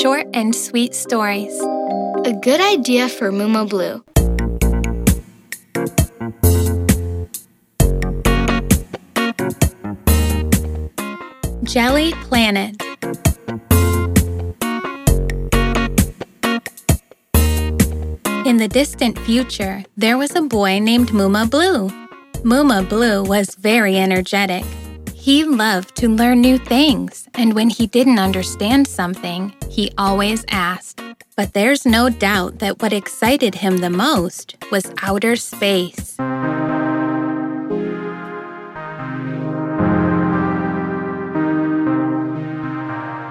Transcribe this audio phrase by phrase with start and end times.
[0.00, 1.58] Short and sweet stories.
[2.24, 4.04] A good idea for Muma Blue.
[11.64, 12.76] Jelly Planet.
[18.46, 21.90] In the distant future, there was a boy named Muma Blue.
[22.42, 24.64] Muma Blue was very energetic.
[25.28, 31.02] He loved to learn new things, and when he didn't understand something, he always asked.
[31.36, 36.16] But there's no doubt that what excited him the most was outer space.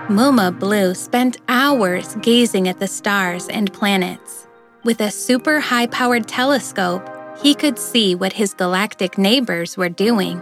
[0.08, 4.48] Muma Blue spent hours gazing at the stars and planets.
[4.84, 7.10] With a super high powered telescope,
[7.42, 10.40] he could see what his galactic neighbors were doing.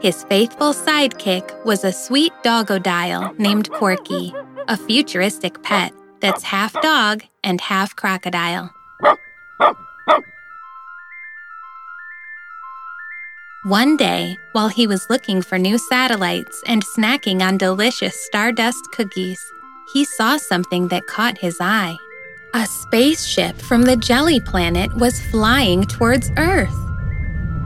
[0.00, 4.32] His faithful sidekick was a sweet doggodile named Corky,
[4.68, 8.70] a futuristic pet that's half dog and half crocodile.
[13.64, 19.40] One day, while he was looking for new satellites and snacking on delicious stardust cookies,
[19.92, 21.96] he saw something that caught his eye.
[22.54, 26.78] A spaceship from the jelly planet was flying towards Earth.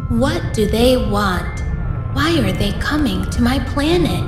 [0.09, 1.62] What do they want?
[2.13, 4.23] Why are they coming to my planet?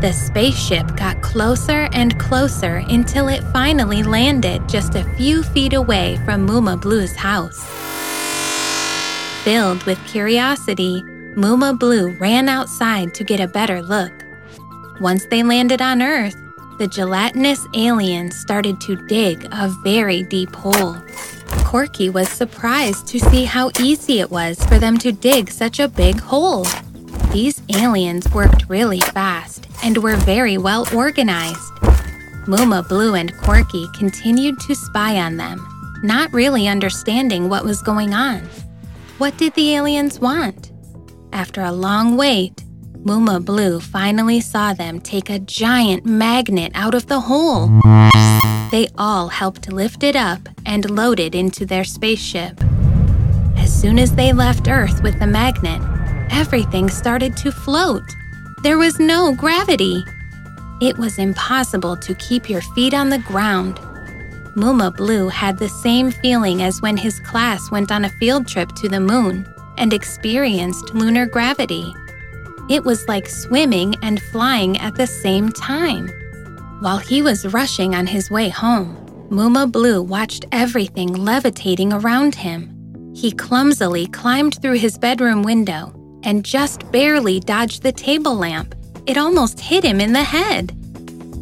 [0.00, 6.18] The spaceship got closer and closer until it finally landed just a few feet away
[6.24, 7.64] from Muma Blue's house.
[9.44, 11.02] Filled with curiosity,
[11.36, 14.12] Muma Blue ran outside to get a better look.
[15.00, 16.36] Once they landed on Earth,
[16.78, 20.96] the gelatinous aliens started to dig a very deep hole.
[21.64, 25.88] Corky was surprised to see how easy it was for them to dig such a
[25.88, 26.66] big hole.
[27.32, 31.72] These aliens worked really fast and were very well organized.
[32.46, 35.66] Muma Blue and Corky continued to spy on them,
[36.02, 38.40] not really understanding what was going on.
[39.18, 40.72] What did the aliens want?
[41.32, 42.64] After a long wait,
[43.04, 47.68] Muma Blue finally saw them take a giant magnet out of the hole.
[48.70, 52.60] They all helped lift it up and load it into their spaceship.
[53.56, 55.80] As soon as they left Earth with the magnet,
[56.30, 58.02] everything started to float.
[58.62, 60.04] There was no gravity.
[60.80, 63.76] It was impossible to keep your feet on the ground.
[64.56, 68.72] Muma Blue had the same feeling as when his class went on a field trip
[68.76, 69.46] to the moon
[69.78, 71.92] and experienced lunar gravity.
[72.70, 76.10] It was like swimming and flying at the same time.
[76.80, 78.96] While he was rushing on his way home,
[79.30, 82.70] Muma Blue watched everything levitating around him.
[83.14, 88.74] He clumsily climbed through his bedroom window and just barely dodged the table lamp.
[89.06, 90.76] It almost hit him in the head.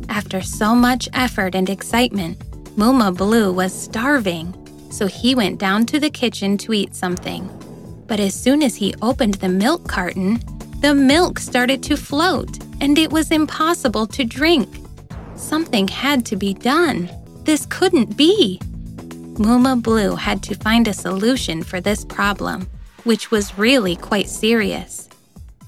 [0.08, 2.38] After so much effort and excitement,
[2.76, 4.54] Muma Blue was starving,
[4.90, 7.48] so he went down to the kitchen to eat something.
[8.06, 10.40] But as soon as he opened the milk carton,
[10.80, 14.68] the milk started to float, and it was impossible to drink.
[15.42, 17.10] Something had to be done.
[17.44, 18.58] This couldn't be.
[19.34, 22.68] Muma Blue had to find a solution for this problem,
[23.04, 25.08] which was really quite serious.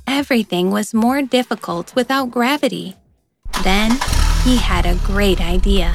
[0.07, 2.95] Everything was more difficult without gravity.
[3.63, 3.91] Then
[4.45, 5.93] he had a great idea.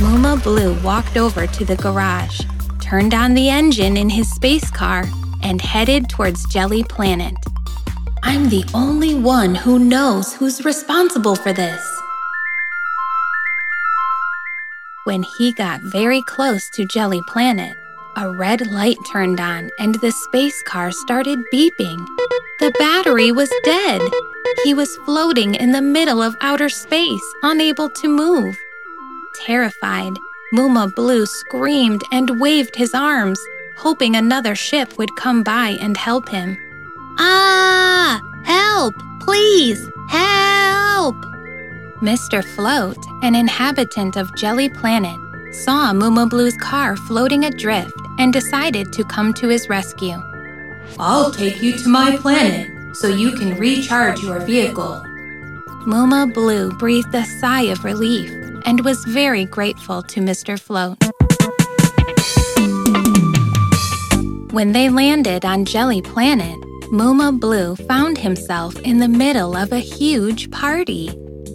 [0.00, 2.40] Muma Blue walked over to the garage,
[2.80, 5.04] turned on the engine in his space car,
[5.42, 7.36] and headed towards Jelly Planet.
[8.28, 12.02] I'm the only one who knows who's responsible for this.
[15.04, 17.76] When he got very close to Jelly Planet,
[18.16, 22.04] a red light turned on and the space car started beeping.
[22.58, 24.02] The battery was dead.
[24.64, 28.58] He was floating in the middle of outer space, unable to move.
[29.46, 30.14] Terrified,
[30.52, 33.38] Muma Blue screamed and waved his arms
[33.76, 36.65] hoping another ship would come by and help him.
[37.18, 38.20] Ah!
[38.44, 38.94] Help!
[39.20, 39.88] Please!
[40.08, 41.16] Help!
[42.00, 42.44] Mr.
[42.44, 45.18] Float, an inhabitant of Jelly Planet,
[45.52, 50.22] saw Muma Blue's car floating adrift and decided to come to his rescue.
[50.98, 55.02] I'll take you to my planet so you can recharge your vehicle.
[55.86, 58.30] Muma Blue breathed a sigh of relief
[58.64, 60.58] and was very grateful to Mr.
[60.58, 60.98] Float.
[64.52, 66.58] When they landed on Jelly Planet,
[66.92, 71.08] Muma Blue found himself in the middle of a huge party.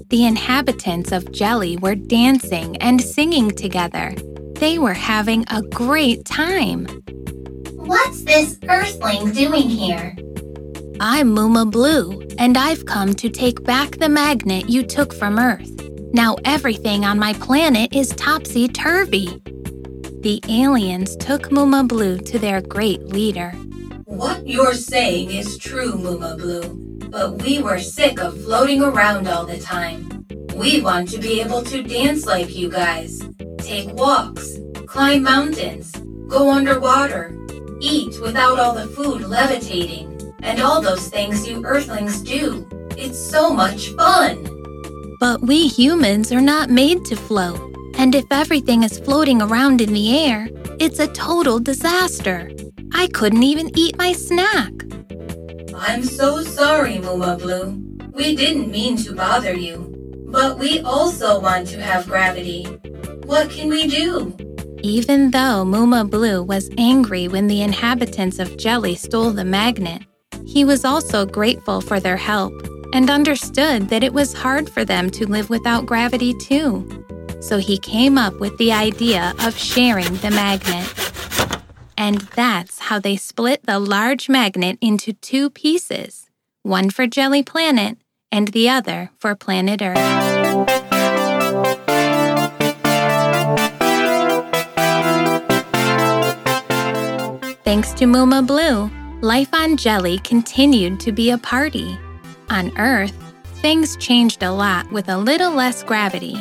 [0.09, 4.13] The inhabitants of Jelly were dancing and singing together.
[4.55, 6.85] They were having a great time.
[7.75, 10.17] What's this Earthling doing here?
[10.99, 15.71] I'm Muma Blue, and I've come to take back the magnet you took from Earth.
[16.13, 19.27] Now everything on my planet is topsy turvy.
[20.19, 23.53] The aliens took Muma Blue to their great leader.
[24.11, 29.45] What you're saying is true, Muma Blue, but we were sick of floating around all
[29.45, 30.25] the time.
[30.53, 33.21] We want to be able to dance like you guys,
[33.59, 35.93] take walks, climb mountains,
[36.27, 37.33] go underwater,
[37.79, 42.67] eat without all the food levitating, and all those things you Earthlings do.
[42.97, 44.45] It's so much fun!
[45.21, 47.61] But we humans are not made to float.
[47.95, 50.49] And if everything is floating around in the air,
[50.79, 52.51] it's a total disaster.
[52.93, 54.71] I couldn't even eat my snack.
[55.75, 57.81] I'm so sorry, Muma Blue.
[58.11, 59.87] We didn't mean to bother you.
[60.27, 62.63] But we also want to have gravity.
[63.25, 64.35] What can we do?
[64.83, 70.03] Even though Muma Blue was angry when the inhabitants of Jelly stole the magnet,
[70.45, 72.53] he was also grateful for their help
[72.93, 77.05] and understood that it was hard for them to live without gravity too.
[77.41, 80.87] So he came up with the idea of sharing the magnet.
[82.01, 86.25] And that's how they split the large magnet into two pieces
[86.63, 87.95] one for Jelly Planet
[88.31, 89.97] and the other for Planet Earth.
[97.63, 98.89] Thanks to Muma Blue,
[99.21, 101.99] life on Jelly continued to be a party.
[102.49, 103.13] On Earth,
[103.61, 106.35] things changed a lot with a little less gravity.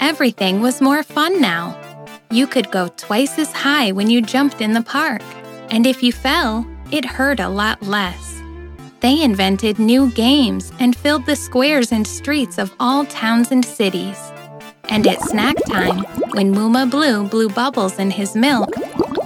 [0.00, 1.87] Everything was more fun now.
[2.30, 5.22] You could go twice as high when you jumped in the park,
[5.70, 8.42] and if you fell, it hurt a lot less.
[9.00, 14.18] They invented new games and filled the squares and streets of all towns and cities.
[14.90, 16.00] And at snack time,
[16.32, 18.74] when Muma Blue blew bubbles in his milk,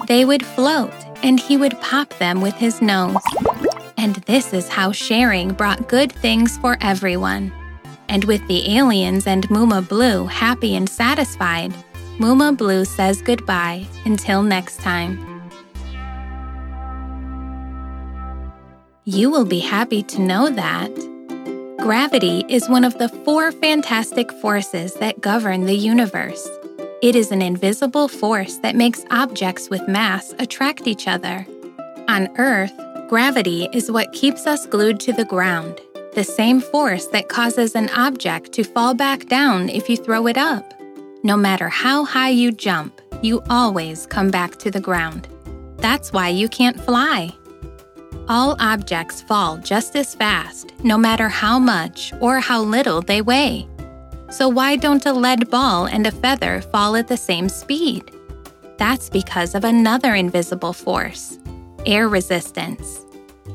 [0.07, 0.93] they would float
[1.25, 3.23] and he would pop them with his nose.
[3.97, 7.53] And this is how sharing brought good things for everyone.
[8.09, 11.73] And with the aliens and Muma Blue happy and satisfied,
[12.23, 15.19] Muma Blue says goodbye until next time.
[19.05, 20.95] You will be happy to know that
[21.81, 26.49] gravity is one of the four fantastic forces that govern the universe.
[27.03, 31.45] It is an invisible force that makes objects with mass attract each other.
[32.07, 32.73] On Earth,
[33.09, 35.81] gravity is what keeps us glued to the ground,
[36.15, 40.39] the same force that causes an object to fall back down if you throw it
[40.39, 40.73] up.
[41.25, 45.29] No matter how high you jump, you always come back to the ground.
[45.77, 47.33] That's why you can't fly.
[48.29, 53.69] All objects fall just as fast, no matter how much or how little they weigh.
[54.31, 58.11] So, why don't a lead ball and a feather fall at the same speed?
[58.77, 61.39] That's because of another invisible force
[61.87, 63.01] air resistance.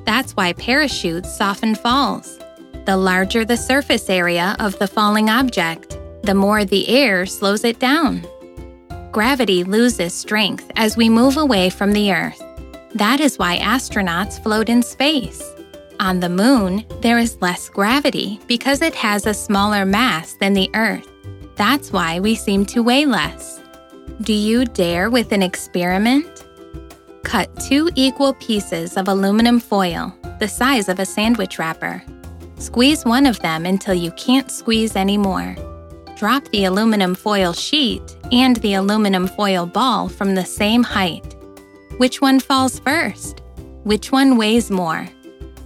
[0.06, 2.40] That's why parachutes soften falls.
[2.86, 5.87] The larger the surface area of the falling object,
[6.28, 8.22] the more the air slows it down.
[9.14, 12.44] Gravity loses strength as we move away from the Earth.
[12.96, 15.42] That is why astronauts float in space.
[16.02, 20.70] On the Moon, there is less gravity because it has a smaller mass than the
[20.76, 21.08] Earth.
[21.56, 23.62] That's why we seem to weigh less.
[24.20, 26.44] Do you dare with an experiment?
[27.24, 32.04] Cut two equal pieces of aluminum foil, the size of a sandwich wrapper.
[32.58, 35.56] Squeeze one of them until you can't squeeze anymore
[36.18, 41.36] drop the aluminum foil sheet and the aluminum foil ball from the same height.
[41.97, 43.44] Which one falls first?
[43.83, 45.07] Which one weighs more?